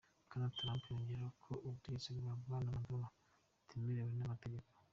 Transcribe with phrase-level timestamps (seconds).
[0.25, 3.05] Bwana Trump yongeyeho ko ubutegetsi bwa Bwana Maduro
[3.59, 4.71] "butemewe n'amategeko".